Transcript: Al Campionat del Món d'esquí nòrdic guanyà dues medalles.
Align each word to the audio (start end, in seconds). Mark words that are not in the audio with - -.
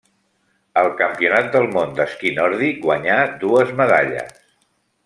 Al 0.81 0.87
Campionat 1.01 1.51
del 1.57 1.69
Món 1.75 1.93
d'esquí 2.01 2.33
nòrdic 2.41 2.83
guanyà 2.89 3.21
dues 3.47 3.79
medalles. 3.85 4.45